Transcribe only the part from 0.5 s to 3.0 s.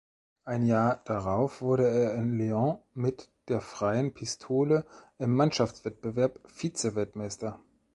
Jahr darauf wurde er in Lyon